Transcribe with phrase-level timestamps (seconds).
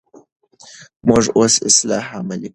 [1.07, 2.49] موږ اوس اصلاح عملي کوو.